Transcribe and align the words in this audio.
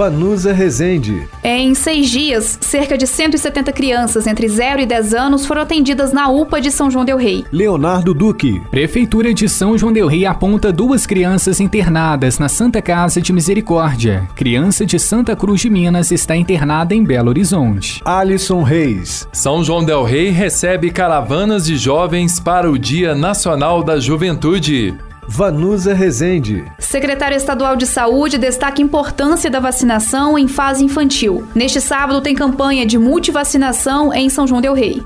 Vanusa 0.00 0.50
Rezende. 0.54 1.28
Em 1.44 1.74
seis 1.74 2.08
dias, 2.08 2.56
cerca 2.62 2.96
de 2.96 3.06
170 3.06 3.70
crianças 3.70 4.26
entre 4.26 4.48
0 4.48 4.80
e 4.80 4.86
10 4.86 5.12
anos 5.12 5.44
foram 5.44 5.60
atendidas 5.60 6.10
na 6.10 6.30
UPA 6.30 6.58
de 6.58 6.70
São 6.70 6.90
João 6.90 7.04
Del 7.04 7.18
Rei. 7.18 7.44
Leonardo 7.52 8.14
Duque. 8.14 8.62
Prefeitura 8.70 9.34
de 9.34 9.46
São 9.46 9.76
João 9.76 9.92
Del 9.92 10.06
Rei 10.06 10.24
aponta 10.24 10.72
duas 10.72 11.04
crianças 11.04 11.60
internadas 11.60 12.38
na 12.38 12.48
Santa 12.48 12.80
Casa 12.80 13.20
de 13.20 13.30
Misericórdia. 13.30 14.26
Criança 14.34 14.86
de 14.86 14.98
Santa 14.98 15.36
Cruz 15.36 15.60
de 15.60 15.68
Minas 15.68 16.10
está 16.10 16.34
internada 16.34 16.94
em 16.94 17.04
Belo 17.04 17.28
Horizonte. 17.28 18.00
Alisson 18.02 18.62
Reis. 18.62 19.28
São 19.34 19.62
João 19.62 19.84
Del 19.84 20.02
Rei 20.02 20.30
recebe 20.30 20.90
caravanas 20.90 21.66
de 21.66 21.76
jovens 21.76 22.40
para 22.40 22.70
o 22.70 22.78
Dia 22.78 23.14
Nacional 23.14 23.82
da 23.82 24.00
Juventude. 24.00 24.96
Vanusa 25.32 25.94
Rezende. 25.94 26.64
Secretário 26.80 27.36
Estadual 27.36 27.76
de 27.76 27.86
Saúde 27.86 28.36
destaca 28.36 28.82
a 28.82 28.84
importância 28.84 29.48
da 29.48 29.60
vacinação 29.60 30.36
em 30.36 30.48
fase 30.48 30.84
infantil. 30.84 31.46
Neste 31.54 31.80
sábado 31.80 32.20
tem 32.20 32.34
campanha 32.34 32.84
de 32.84 32.98
multivacinação 32.98 34.12
em 34.12 34.28
São 34.28 34.44
João 34.44 34.60
del 34.60 34.74
Rei. 34.74 35.00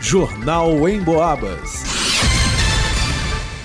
Jornal 0.00 0.88
em 0.88 1.00
Boabas. 1.00 1.82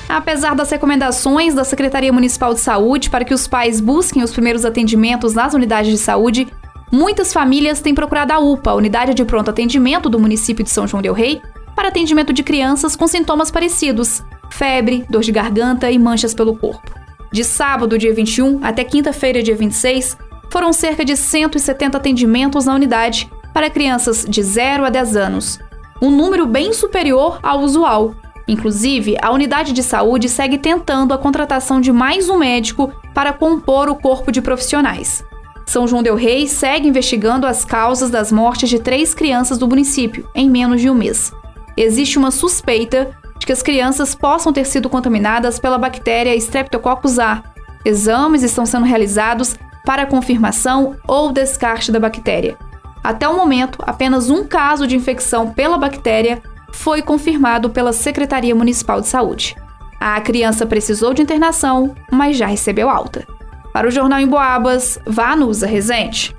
Apesar 0.09 0.55
das 0.55 0.71
recomendações 0.71 1.53
da 1.53 1.63
Secretaria 1.63 2.11
Municipal 2.11 2.55
de 2.55 2.61
Saúde 2.61 3.07
para 3.07 3.23
que 3.23 3.33
os 3.35 3.47
pais 3.47 3.79
busquem 3.79 4.23
os 4.23 4.31
primeiros 4.31 4.65
atendimentos 4.65 5.35
nas 5.35 5.53
unidades 5.53 5.91
de 5.91 5.99
saúde, 5.99 6.47
muitas 6.91 7.31
famílias 7.31 7.79
têm 7.79 7.93
procurado 7.93 8.33
a 8.33 8.39
UPA, 8.39 8.71
a 8.71 8.75
Unidade 8.75 9.13
de 9.13 9.23
Pronto 9.23 9.51
Atendimento 9.51 10.09
do 10.09 10.19
município 10.19 10.63
de 10.63 10.71
São 10.71 10.87
João 10.87 11.03
del 11.03 11.13
Rei, 11.13 11.39
para 11.75 11.89
atendimento 11.89 12.33
de 12.33 12.41
crianças 12.41 12.95
com 12.95 13.07
sintomas 13.07 13.51
parecidos 13.51 14.23
febre, 14.51 15.05
dor 15.09 15.21
de 15.21 15.31
garganta 15.31 15.89
e 15.89 15.97
manchas 15.97 16.33
pelo 16.33 16.55
corpo. 16.55 16.91
De 17.31 17.43
sábado, 17.43 17.97
dia 17.97 18.13
21, 18.13 18.59
até 18.63 18.83
quinta-feira, 18.83 19.41
dia 19.41 19.55
26, 19.55 20.17
foram 20.51 20.73
cerca 20.73 21.03
de 21.05 21.15
170 21.15 21.97
atendimentos 21.97 22.65
na 22.65 22.75
unidade 22.75 23.31
para 23.53 23.69
crianças 23.69 24.25
de 24.27 24.43
0 24.43 24.85
a 24.85 24.89
10 24.89 25.15
anos, 25.15 25.59
um 26.01 26.09
número 26.09 26.45
bem 26.45 26.73
superior 26.73 27.39
ao 27.41 27.61
usual. 27.61 28.13
Inclusive, 28.47 29.17
a 29.21 29.31
unidade 29.31 29.71
de 29.71 29.81
saúde 29.81 30.27
segue 30.27 30.57
tentando 30.57 31.13
a 31.13 31.17
contratação 31.17 31.79
de 31.79 31.91
mais 31.91 32.27
um 32.27 32.37
médico 32.37 32.91
para 33.13 33.31
compor 33.31 33.87
o 33.87 33.95
corpo 33.95 34.31
de 34.31 34.41
profissionais. 34.41 35.23
São 35.65 35.87
João 35.87 36.03
Del 36.03 36.15
Rei 36.15 36.47
segue 36.47 36.87
investigando 36.87 37.47
as 37.47 37.63
causas 37.63 38.09
das 38.09 38.31
mortes 38.31 38.69
de 38.69 38.79
três 38.79 39.13
crianças 39.13 39.57
do 39.57 39.67
município 39.67 40.27
em 40.35 40.49
menos 40.49 40.81
de 40.81 40.89
um 40.89 40.95
mês. 40.95 41.31
Existe 41.77 42.17
uma 42.17 42.31
suspeita 42.31 43.15
de 43.41 43.45
que 43.47 43.51
as 43.51 43.63
crianças 43.63 44.13
possam 44.13 44.53
ter 44.53 44.65
sido 44.65 44.87
contaminadas 44.87 45.57
pela 45.57 45.79
bactéria 45.79 46.35
Streptococcus 46.35 47.17
A. 47.17 47.41
Exames 47.83 48.43
estão 48.43 48.67
sendo 48.67 48.85
realizados 48.85 49.55
para 49.83 50.05
confirmação 50.05 50.95
ou 51.07 51.31
descarte 51.31 51.91
da 51.91 51.99
bactéria. 51.99 52.55
Até 53.03 53.27
o 53.27 53.35
momento, 53.35 53.79
apenas 53.81 54.29
um 54.29 54.45
caso 54.45 54.85
de 54.85 54.95
infecção 54.95 55.49
pela 55.49 55.75
bactéria 55.75 56.39
foi 56.71 57.01
confirmado 57.01 57.71
pela 57.71 57.91
Secretaria 57.91 58.53
Municipal 58.53 59.01
de 59.01 59.07
Saúde. 59.07 59.55
A 59.99 60.21
criança 60.21 60.67
precisou 60.67 61.11
de 61.11 61.23
internação, 61.23 61.95
mas 62.11 62.37
já 62.37 62.45
recebeu 62.45 62.91
alta. 62.91 63.25
Para 63.73 63.87
o 63.87 63.91
Jornal 63.91 64.19
em 64.19 64.27
Boabas, 64.27 64.99
Vanusa 65.03 65.65
Rezende. 65.65 66.35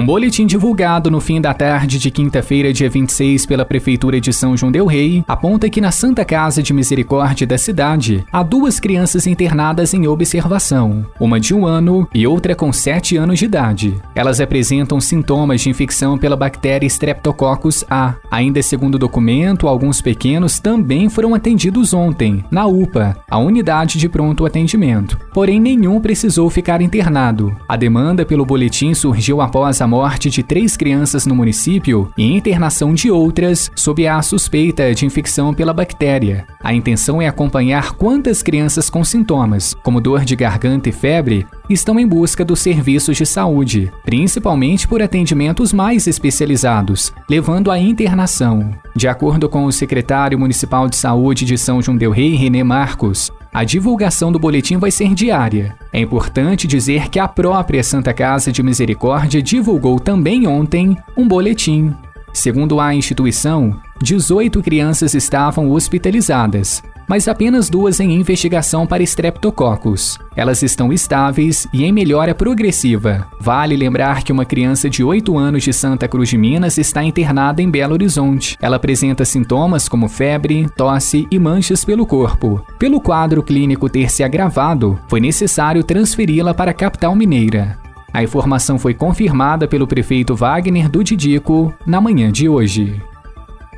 Um 0.00 0.06
boletim 0.06 0.46
divulgado 0.46 1.10
no 1.10 1.20
fim 1.20 1.42
da 1.42 1.52
tarde 1.52 1.98
de 1.98 2.10
quinta-feira, 2.10 2.72
dia 2.72 2.88
26, 2.88 3.44
pela 3.44 3.66
Prefeitura 3.66 4.18
de 4.18 4.32
São 4.32 4.56
João 4.56 4.72
Del 4.72 4.86
Rei, 4.86 5.22
aponta 5.28 5.68
que 5.68 5.78
na 5.78 5.90
Santa 5.90 6.24
Casa 6.24 6.62
de 6.62 6.72
Misericórdia 6.72 7.46
da 7.46 7.58
cidade 7.58 8.24
há 8.32 8.42
duas 8.42 8.80
crianças 8.80 9.26
internadas 9.26 9.92
em 9.92 10.06
observação, 10.06 11.04
uma 11.20 11.38
de 11.38 11.52
um 11.52 11.66
ano 11.66 12.08
e 12.14 12.26
outra 12.26 12.54
com 12.54 12.72
sete 12.72 13.18
anos 13.18 13.38
de 13.38 13.44
idade. 13.44 14.00
Elas 14.14 14.40
apresentam 14.40 14.98
sintomas 15.02 15.60
de 15.60 15.68
infecção 15.68 16.16
pela 16.16 16.34
bactéria 16.34 16.86
Streptococcus 16.86 17.84
A. 17.90 18.14
Ainda 18.30 18.62
segundo 18.62 18.94
o 18.94 18.98
documento, 18.98 19.68
alguns 19.68 20.00
pequenos 20.00 20.58
também 20.58 21.10
foram 21.10 21.34
atendidos 21.34 21.92
ontem, 21.92 22.42
na 22.50 22.64
UPA, 22.64 23.18
a 23.28 23.36
unidade 23.36 23.98
de 23.98 24.08
pronto 24.08 24.46
atendimento. 24.46 25.18
Porém, 25.34 25.60
nenhum 25.60 26.00
precisou 26.00 26.48
ficar 26.48 26.80
internado. 26.80 27.54
A 27.68 27.76
demanda 27.76 28.24
pelo 28.24 28.46
boletim 28.46 28.94
surgiu 28.94 29.42
após 29.42 29.82
a 29.82 29.89
morte 29.90 30.30
de 30.30 30.44
três 30.44 30.76
crianças 30.76 31.26
no 31.26 31.34
município 31.34 32.12
e 32.16 32.24
internação 32.24 32.94
de 32.94 33.10
outras 33.10 33.72
sob 33.74 34.06
a 34.06 34.22
suspeita 34.22 34.94
de 34.94 35.04
infecção 35.04 35.52
pela 35.52 35.74
bactéria. 35.74 36.46
A 36.62 36.72
intenção 36.72 37.20
é 37.20 37.26
acompanhar 37.26 37.94
quantas 37.96 38.40
crianças 38.40 38.88
com 38.88 39.02
sintomas, 39.02 39.74
como 39.82 40.00
dor 40.00 40.24
de 40.24 40.36
garganta 40.36 40.88
e 40.88 40.92
febre, 40.92 41.44
estão 41.70 41.98
em 41.98 42.06
busca 42.06 42.44
dos 42.44 42.60
serviços 42.60 43.16
de 43.16 43.24
saúde, 43.24 43.92
principalmente 44.04 44.88
por 44.88 45.00
atendimentos 45.00 45.72
mais 45.72 46.06
especializados, 46.06 47.12
levando 47.28 47.70
à 47.70 47.78
internação. 47.78 48.70
De 48.94 49.06
acordo 49.06 49.48
com 49.48 49.64
o 49.64 49.72
secretário 49.72 50.38
municipal 50.38 50.88
de 50.88 50.96
saúde 50.96 51.44
de 51.44 51.56
São 51.56 51.80
João 51.80 51.96
del 51.96 52.10
Rei, 52.10 52.34
René 52.34 52.64
Marcos, 52.64 53.30
a 53.52 53.64
divulgação 53.64 54.30
do 54.30 54.38
boletim 54.38 54.76
vai 54.76 54.90
ser 54.90 55.14
diária. 55.14 55.76
É 55.92 56.00
importante 56.00 56.66
dizer 56.66 57.08
que 57.08 57.18
a 57.18 57.26
própria 57.26 57.82
Santa 57.82 58.12
Casa 58.12 58.52
de 58.52 58.62
Misericórdia 58.62 59.42
divulgou 59.42 59.98
também 59.98 60.46
ontem 60.46 60.96
um 61.16 61.26
boletim. 61.26 61.94
Segundo 62.32 62.78
a 62.78 62.94
instituição, 62.94 63.76
18 64.00 64.62
crianças 64.62 65.14
estavam 65.14 65.70
hospitalizadas, 65.70 66.82
mas 67.10 67.26
apenas 67.26 67.68
duas 67.68 67.98
em 67.98 68.12
investigação 68.12 68.86
para 68.86 69.02
estreptococcus. 69.02 70.16
Elas 70.36 70.62
estão 70.62 70.92
estáveis 70.92 71.66
e 71.72 71.82
em 71.82 71.90
melhora 71.90 72.36
progressiva. 72.36 73.26
Vale 73.40 73.74
lembrar 73.74 74.22
que 74.22 74.30
uma 74.30 74.44
criança 74.44 74.88
de 74.88 75.02
8 75.02 75.36
anos 75.36 75.64
de 75.64 75.72
Santa 75.72 76.06
Cruz 76.06 76.28
de 76.28 76.38
Minas 76.38 76.78
está 76.78 77.02
internada 77.02 77.60
em 77.60 77.68
Belo 77.68 77.94
Horizonte. 77.94 78.56
Ela 78.62 78.76
apresenta 78.76 79.24
sintomas 79.24 79.88
como 79.88 80.08
febre, 80.08 80.68
tosse 80.76 81.26
e 81.32 81.36
manchas 81.36 81.84
pelo 81.84 82.06
corpo. 82.06 82.64
Pelo 82.78 83.00
quadro 83.00 83.42
clínico 83.42 83.88
ter 83.88 84.08
se 84.08 84.22
agravado, 84.22 84.96
foi 85.08 85.18
necessário 85.18 85.82
transferi-la 85.82 86.54
para 86.54 86.70
a 86.70 86.74
capital 86.74 87.16
mineira. 87.16 87.76
A 88.12 88.22
informação 88.22 88.78
foi 88.78 88.94
confirmada 88.94 89.66
pelo 89.66 89.88
prefeito 89.88 90.36
Wagner 90.36 90.88
do 90.88 91.02
Didico 91.02 91.74
na 91.84 92.00
manhã 92.00 92.30
de 92.30 92.48
hoje. 92.48 93.02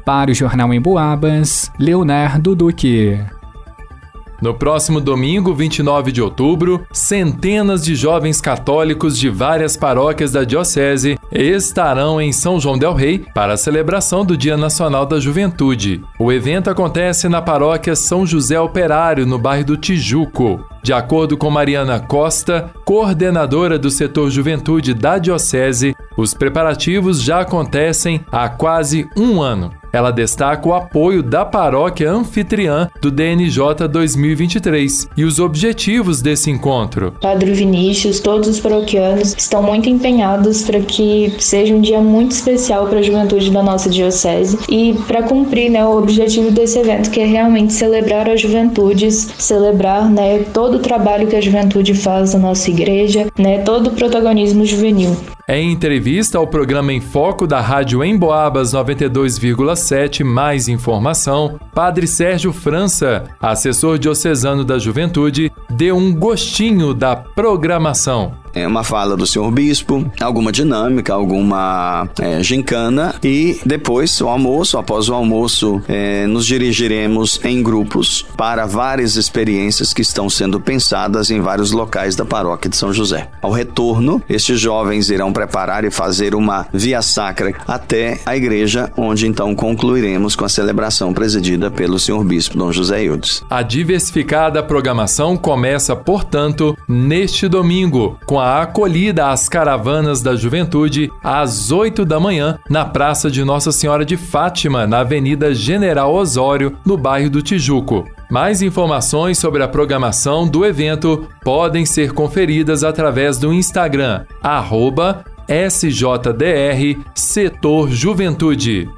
Para 0.04 0.30
o 0.30 0.34
Jornal 0.34 0.72
em 0.74 0.80
Boabas, 0.80 1.70
Leonardo 1.78 2.54
Duque. 2.54 3.18
No 4.42 4.52
próximo 4.52 5.00
domingo, 5.00 5.54
29 5.54 6.10
de 6.10 6.20
outubro, 6.20 6.84
centenas 6.92 7.84
de 7.84 7.94
jovens 7.94 8.40
católicos 8.40 9.16
de 9.16 9.30
várias 9.30 9.76
paróquias 9.76 10.32
da 10.32 10.42
Diocese 10.42 11.16
estarão 11.30 12.20
em 12.20 12.32
São 12.32 12.58
João 12.58 12.76
Del 12.76 12.92
Rei 12.92 13.24
para 13.32 13.52
a 13.52 13.56
celebração 13.56 14.24
do 14.24 14.36
Dia 14.36 14.56
Nacional 14.56 15.06
da 15.06 15.20
Juventude. 15.20 16.02
O 16.18 16.32
evento 16.32 16.68
acontece 16.68 17.28
na 17.28 17.40
paróquia 17.40 17.94
São 17.94 18.26
José 18.26 18.58
Operário, 18.58 19.24
no 19.24 19.38
bairro 19.38 19.64
do 19.64 19.76
Tijuco. 19.76 20.71
De 20.82 20.92
acordo 20.92 21.36
com 21.36 21.48
Mariana 21.48 22.00
Costa, 22.00 22.68
coordenadora 22.84 23.78
do 23.78 23.88
setor 23.88 24.30
Juventude 24.30 24.92
da 24.92 25.16
Diocese, 25.16 25.94
os 26.16 26.34
preparativos 26.34 27.22
já 27.22 27.40
acontecem 27.40 28.20
há 28.32 28.48
quase 28.48 29.08
um 29.16 29.40
ano. 29.40 29.70
Ela 29.92 30.10
destaca 30.10 30.66
o 30.66 30.72
apoio 30.72 31.22
da 31.22 31.44
paróquia 31.44 32.10
anfitriã 32.10 32.88
do 33.00 33.10
DNJ 33.10 33.86
2023 33.90 35.08
e 35.16 35.24
os 35.24 35.38
objetivos 35.38 36.22
desse 36.22 36.50
encontro. 36.50 37.12
Padre 37.20 37.52
Vinícius, 37.52 38.18
todos 38.18 38.48
os 38.48 38.58
paroquianos 38.58 39.34
estão 39.36 39.62
muito 39.62 39.90
empenhados 39.90 40.62
para 40.62 40.80
que 40.80 41.34
seja 41.38 41.74
um 41.74 41.80
dia 41.82 42.00
muito 42.00 42.32
especial 42.32 42.86
para 42.86 43.00
a 43.00 43.02
juventude 43.02 43.50
da 43.50 43.62
nossa 43.62 43.90
diocese 43.90 44.58
e 44.70 44.94
para 45.06 45.24
cumprir 45.24 45.70
né, 45.70 45.84
o 45.84 45.98
objetivo 45.98 46.50
desse 46.50 46.78
evento, 46.78 47.10
que 47.10 47.20
é 47.20 47.26
realmente 47.26 47.74
celebrar 47.74 48.30
as 48.30 48.40
juventudes, 48.40 49.28
celebrar 49.36 50.08
né, 50.08 50.38
todo 50.54 50.71
o 50.76 50.80
trabalho 50.80 51.26
que 51.26 51.36
a 51.36 51.40
juventude 51.40 51.94
faz 51.94 52.34
na 52.34 52.40
nossa 52.40 52.70
igreja, 52.70 53.26
né, 53.38 53.58
todo 53.58 53.88
o 53.88 53.92
protagonismo 53.92 54.64
juvenil. 54.64 55.16
Em 55.48 55.72
entrevista 55.72 56.38
ao 56.38 56.46
programa 56.46 56.92
Em 56.92 57.00
Foco 57.00 57.46
da 57.46 57.60
Rádio 57.60 58.04
Emboabas 58.04 58.72
92,7, 58.72 60.24
mais 60.24 60.68
informação, 60.68 61.58
Padre 61.74 62.06
Sérgio 62.06 62.52
França, 62.52 63.24
assessor 63.40 63.98
diocesano 63.98 64.64
da 64.64 64.78
Juventude, 64.78 65.50
deu 65.68 65.96
um 65.96 66.14
gostinho 66.14 66.94
da 66.94 67.16
programação. 67.16 68.41
É, 68.54 68.66
uma 68.66 68.84
fala 68.84 69.16
do 69.16 69.26
senhor 69.26 69.50
bispo, 69.50 70.10
alguma 70.20 70.52
dinâmica, 70.52 71.12
alguma 71.14 72.08
é, 72.18 72.42
gincana 72.42 73.14
e 73.22 73.60
depois 73.64 74.20
o 74.20 74.28
almoço, 74.28 74.78
após 74.78 75.08
o 75.08 75.14
almoço, 75.14 75.82
é, 75.88 76.26
nos 76.26 76.46
dirigiremos 76.46 77.40
em 77.44 77.62
grupos 77.62 78.22
para 78.36 78.66
várias 78.66 79.16
experiências 79.16 79.92
que 79.92 80.02
estão 80.02 80.28
sendo 80.28 80.60
pensadas 80.60 81.30
em 81.30 81.40
vários 81.40 81.72
locais 81.72 82.16
da 82.16 82.24
paróquia 82.24 82.70
de 82.70 82.76
São 82.76 82.92
José. 82.92 83.28
Ao 83.40 83.50
retorno, 83.50 84.22
estes 84.28 84.60
jovens 84.60 85.10
irão 85.10 85.32
preparar 85.32 85.84
e 85.84 85.90
fazer 85.90 86.34
uma 86.34 86.66
via 86.72 87.02
sacra 87.02 87.54
até 87.66 88.20
a 88.24 88.36
igreja, 88.36 88.90
onde 88.96 89.26
então 89.26 89.54
concluiremos 89.54 90.36
com 90.36 90.44
a 90.44 90.48
celebração 90.48 91.12
presidida 91.12 91.70
pelo 91.70 91.98
senhor 91.98 92.24
bispo 92.24 92.56
Dom 92.56 92.72
José 92.72 93.04
Eudes. 93.04 93.42
A 93.48 93.62
diversificada 93.62 94.62
programação 94.62 95.36
começa, 95.36 95.94
portanto, 95.94 96.76
neste 96.88 97.48
domingo, 97.48 98.18
com 98.26 98.38
a 98.38 98.41
acolhida 98.42 99.28
às 99.28 99.48
caravanas 99.48 100.22
da 100.22 100.34
juventude 100.34 101.10
às 101.22 101.70
8 101.70 102.04
da 102.04 102.18
manhã 102.18 102.58
na 102.68 102.84
Praça 102.84 103.30
de 103.30 103.44
Nossa 103.44 103.70
Senhora 103.70 104.04
de 104.04 104.16
Fátima, 104.16 104.86
na 104.86 105.00
Avenida 105.00 105.54
General 105.54 106.12
Osório, 106.12 106.76
no 106.84 106.96
bairro 106.96 107.30
do 107.30 107.42
Tijuco. 107.42 108.04
Mais 108.30 108.62
informações 108.62 109.38
sobre 109.38 109.62
a 109.62 109.68
programação 109.68 110.48
do 110.48 110.64
evento 110.64 111.28
podem 111.44 111.84
ser 111.84 112.12
conferidas 112.12 112.82
através 112.82 113.38
do 113.38 113.52
Instagram, 113.52 114.24
arroba 114.42 115.24
SJDR 115.46 116.98
Setor 117.14 117.90
Juventude. 117.90 118.88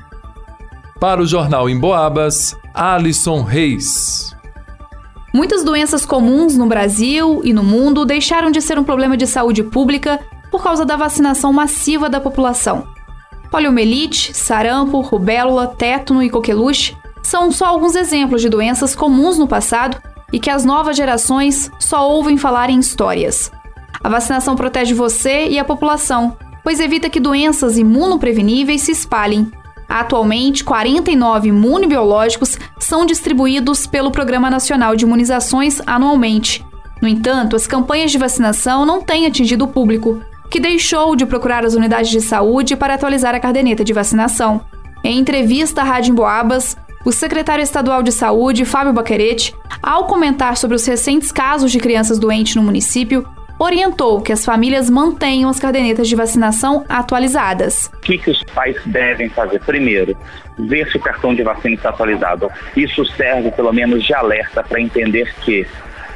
Para 1.00 1.20
o 1.20 1.26
Jornal 1.26 1.68
em 1.68 1.78
Boabas, 1.78 2.56
Alisson 2.72 3.42
Reis. 3.42 4.33
Muitas 5.34 5.64
doenças 5.64 6.06
comuns 6.06 6.56
no 6.56 6.64
Brasil 6.64 7.40
e 7.42 7.52
no 7.52 7.64
mundo 7.64 8.04
deixaram 8.04 8.52
de 8.52 8.62
ser 8.62 8.78
um 8.78 8.84
problema 8.84 9.16
de 9.16 9.26
saúde 9.26 9.64
pública 9.64 10.20
por 10.48 10.62
causa 10.62 10.84
da 10.84 10.94
vacinação 10.94 11.52
massiva 11.52 12.08
da 12.08 12.20
população. 12.20 12.86
Poliomielite, 13.50 14.32
sarampo, 14.32 15.00
rubéola, 15.00 15.66
tétano 15.66 16.22
e 16.22 16.30
coqueluche 16.30 16.96
são 17.20 17.50
só 17.50 17.66
alguns 17.66 17.96
exemplos 17.96 18.42
de 18.42 18.48
doenças 18.48 18.94
comuns 18.94 19.36
no 19.36 19.48
passado 19.48 20.00
e 20.32 20.38
que 20.38 20.48
as 20.48 20.64
novas 20.64 20.96
gerações 20.96 21.68
só 21.80 22.08
ouvem 22.08 22.36
falar 22.36 22.70
em 22.70 22.78
histórias. 22.78 23.50
A 24.04 24.08
vacinação 24.08 24.54
protege 24.54 24.94
você 24.94 25.48
e 25.48 25.58
a 25.58 25.64
população, 25.64 26.36
pois 26.62 26.78
evita 26.78 27.10
que 27.10 27.18
doenças 27.18 27.76
imunopreveníveis 27.76 28.82
se 28.82 28.92
espalhem. 28.92 29.50
Atualmente, 29.88 30.64
49 30.64 31.48
imunobiológicos 31.48 32.58
são 32.78 33.06
distribuídos 33.06 33.86
pelo 33.86 34.10
Programa 34.10 34.50
Nacional 34.50 34.96
de 34.96 35.04
Imunizações 35.04 35.80
anualmente. 35.86 36.64
No 37.00 37.08
entanto, 37.08 37.56
as 37.56 37.66
campanhas 37.66 38.10
de 38.10 38.18
vacinação 38.18 38.86
não 38.86 39.02
têm 39.02 39.26
atingido 39.26 39.64
o 39.64 39.68
público, 39.68 40.20
que 40.50 40.60
deixou 40.60 41.14
de 41.14 41.26
procurar 41.26 41.64
as 41.64 41.74
unidades 41.74 42.10
de 42.10 42.20
saúde 42.20 42.76
para 42.76 42.94
atualizar 42.94 43.34
a 43.34 43.40
caderneta 43.40 43.84
de 43.84 43.92
vacinação. 43.92 44.60
Em 45.02 45.18
entrevista 45.18 45.82
à 45.82 45.84
Rádio 45.84 46.12
Emboabas, 46.12 46.76
o 47.04 47.12
secretário 47.12 47.62
estadual 47.62 48.02
de 48.02 48.10
saúde, 48.10 48.64
Fábio 48.64 48.92
Baquerete, 48.92 49.54
ao 49.82 50.06
comentar 50.06 50.56
sobre 50.56 50.76
os 50.76 50.86
recentes 50.86 51.30
casos 51.30 51.70
de 51.70 51.78
crianças 51.78 52.18
doentes 52.18 52.56
no 52.56 52.62
município, 52.62 53.26
orientou 53.64 54.20
que 54.20 54.32
as 54.32 54.44
famílias 54.44 54.88
mantenham 54.88 55.50
as 55.50 55.58
cadernetas 55.58 56.08
de 56.08 56.14
vacinação 56.14 56.84
atualizadas. 56.88 57.90
O 57.94 58.00
que, 58.00 58.18
que 58.18 58.30
os 58.30 58.42
pais 58.44 58.76
devem 58.86 59.28
fazer? 59.28 59.60
Primeiro, 59.60 60.16
ver 60.58 60.90
se 60.90 60.96
o 60.96 61.00
cartão 61.00 61.34
de 61.34 61.42
vacina 61.42 61.74
está 61.74 61.88
atualizado. 61.88 62.50
Isso 62.76 63.04
serve, 63.04 63.50
pelo 63.50 63.72
menos, 63.72 64.04
de 64.04 64.14
alerta 64.14 64.62
para 64.62 64.80
entender 64.80 65.34
que 65.42 65.66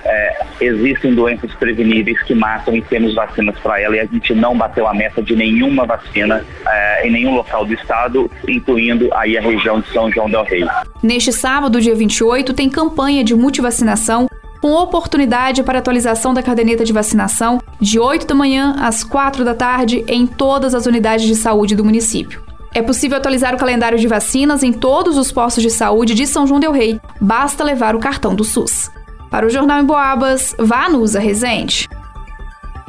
é, 0.04 0.46
existem 0.60 1.14
doenças 1.14 1.52
preveníveis 1.54 2.22
que 2.22 2.34
matam 2.34 2.74
e 2.74 2.82
temos 2.82 3.14
vacinas 3.14 3.58
para 3.58 3.80
ela 3.80 3.96
e 3.96 4.00
a 4.00 4.06
gente 4.06 4.34
não 4.34 4.56
bateu 4.56 4.86
a 4.86 4.94
meta 4.94 5.22
de 5.22 5.36
nenhuma 5.36 5.84
vacina 5.84 6.44
é, 6.66 7.06
em 7.06 7.10
nenhum 7.10 7.34
local 7.34 7.64
do 7.64 7.74
estado, 7.74 8.30
incluindo 8.46 9.08
aí 9.14 9.36
a 9.36 9.40
região 9.40 9.80
de 9.80 9.88
São 9.92 10.10
João 10.10 10.30
del 10.30 10.44
Rei. 10.44 10.64
Neste 11.02 11.32
sábado, 11.32 11.80
dia 11.80 11.94
28, 11.94 12.54
tem 12.54 12.70
campanha 12.70 13.22
de 13.22 13.34
multivacinação 13.34 14.28
com 14.60 14.72
oportunidade 14.72 15.62
para 15.62 15.78
atualização 15.78 16.34
da 16.34 16.42
caderneta 16.42 16.84
de 16.84 16.92
vacinação 16.92 17.60
de 17.80 17.98
8 17.98 18.26
da 18.26 18.34
manhã 18.34 18.76
às 18.78 19.04
4 19.04 19.44
da 19.44 19.54
tarde 19.54 20.04
em 20.08 20.26
todas 20.26 20.74
as 20.74 20.86
unidades 20.86 21.26
de 21.26 21.34
saúde 21.34 21.74
do 21.74 21.84
município. 21.84 22.42
É 22.74 22.82
possível 22.82 23.16
atualizar 23.16 23.54
o 23.54 23.58
calendário 23.58 23.98
de 23.98 24.06
vacinas 24.06 24.62
em 24.62 24.72
todos 24.72 25.16
os 25.16 25.32
postos 25.32 25.62
de 25.62 25.70
saúde 25.70 26.14
de 26.14 26.26
São 26.26 26.46
João 26.46 26.60
del 26.60 26.72
Rei. 26.72 27.00
Basta 27.20 27.64
levar 27.64 27.96
o 27.96 28.00
cartão 28.00 28.34
do 28.34 28.44
SUS. 28.44 28.90
Para 29.30 29.46
o 29.46 29.50
Jornal 29.50 29.80
em 29.80 29.84
Boabas, 29.84 30.54
vá 30.58 30.88
Nusa 30.88 31.18
Resende. 31.18 31.88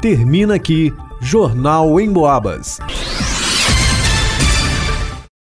Termina 0.01 0.56
aqui 0.56 0.94
Jornal 1.21 2.00
em 2.00 2.12
Boabas. 2.12 2.80